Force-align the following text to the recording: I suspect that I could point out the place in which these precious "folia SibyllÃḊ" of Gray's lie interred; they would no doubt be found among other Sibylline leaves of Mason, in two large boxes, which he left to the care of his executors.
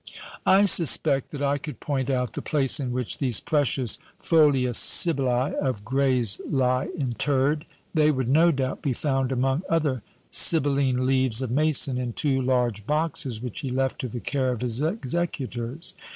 I 0.47 0.65
suspect 0.65 1.29
that 1.29 1.43
I 1.43 1.59
could 1.59 1.79
point 1.79 2.09
out 2.09 2.33
the 2.33 2.41
place 2.41 2.79
in 2.79 2.91
which 2.91 3.19
these 3.19 3.39
precious 3.39 3.99
"folia 4.19 4.69
SibyllÃḊ" 4.71 5.53
of 5.59 5.85
Gray's 5.85 6.41
lie 6.49 6.87
interred; 6.97 7.65
they 7.93 8.09
would 8.09 8.27
no 8.27 8.49
doubt 8.49 8.81
be 8.81 8.93
found 8.93 9.31
among 9.31 9.61
other 9.69 10.01
Sibylline 10.31 11.05
leaves 11.05 11.43
of 11.43 11.51
Mason, 11.51 11.99
in 11.99 12.13
two 12.13 12.41
large 12.41 12.87
boxes, 12.87 13.41
which 13.43 13.59
he 13.59 13.69
left 13.69 13.99
to 14.01 14.07
the 14.07 14.19
care 14.19 14.51
of 14.51 14.61
his 14.63 14.81
executors. 14.81 15.93